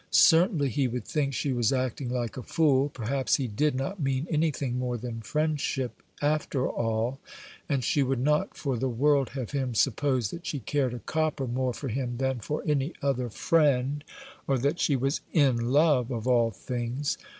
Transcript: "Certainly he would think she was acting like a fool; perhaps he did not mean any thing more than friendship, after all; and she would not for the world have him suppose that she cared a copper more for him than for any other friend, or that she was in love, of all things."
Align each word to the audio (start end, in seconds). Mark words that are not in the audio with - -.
"Certainly 0.09 0.69
he 0.69 0.87
would 0.87 1.05
think 1.05 1.31
she 1.31 1.53
was 1.53 1.71
acting 1.71 2.09
like 2.09 2.35
a 2.35 2.41
fool; 2.41 2.89
perhaps 2.89 3.35
he 3.35 3.47
did 3.47 3.75
not 3.75 3.99
mean 3.99 4.25
any 4.31 4.49
thing 4.49 4.79
more 4.79 4.97
than 4.97 5.21
friendship, 5.21 6.01
after 6.23 6.67
all; 6.67 7.19
and 7.69 7.83
she 7.83 8.01
would 8.01 8.19
not 8.19 8.57
for 8.57 8.77
the 8.77 8.89
world 8.89 9.29
have 9.37 9.51
him 9.51 9.75
suppose 9.75 10.31
that 10.31 10.47
she 10.47 10.57
cared 10.61 10.95
a 10.95 10.99
copper 11.01 11.45
more 11.45 11.71
for 11.71 11.89
him 11.89 12.17
than 12.17 12.39
for 12.39 12.63
any 12.65 12.93
other 13.03 13.29
friend, 13.29 14.03
or 14.47 14.57
that 14.57 14.79
she 14.79 14.95
was 14.95 15.21
in 15.33 15.69
love, 15.69 16.09
of 16.09 16.27
all 16.27 16.49
things." 16.49 17.19